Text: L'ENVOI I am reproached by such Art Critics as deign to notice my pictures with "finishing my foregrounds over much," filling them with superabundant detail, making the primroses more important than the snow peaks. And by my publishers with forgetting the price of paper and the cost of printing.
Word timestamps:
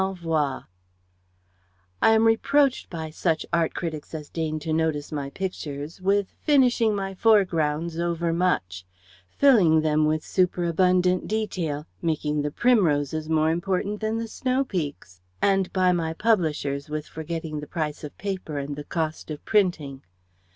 L'ENVOI 0.01 0.63
I 2.01 2.09
am 2.09 2.25
reproached 2.25 2.89
by 2.89 3.11
such 3.11 3.45
Art 3.53 3.75
Critics 3.75 4.15
as 4.15 4.31
deign 4.31 4.57
to 4.61 4.73
notice 4.73 5.11
my 5.11 5.29
pictures 5.29 6.01
with 6.01 6.31
"finishing 6.41 6.95
my 6.95 7.13
foregrounds 7.13 7.99
over 7.99 8.33
much," 8.33 8.83
filling 9.29 9.81
them 9.81 10.05
with 10.05 10.25
superabundant 10.25 11.27
detail, 11.27 11.85
making 12.01 12.41
the 12.41 12.49
primroses 12.49 13.29
more 13.29 13.51
important 13.51 13.99
than 14.01 14.17
the 14.17 14.27
snow 14.27 14.63
peaks. 14.65 15.21
And 15.39 15.71
by 15.71 15.91
my 15.91 16.13
publishers 16.13 16.89
with 16.89 17.05
forgetting 17.05 17.59
the 17.59 17.67
price 17.67 18.03
of 18.03 18.17
paper 18.17 18.57
and 18.57 18.75
the 18.75 18.83
cost 18.83 19.29
of 19.29 19.45
printing. 19.45 20.01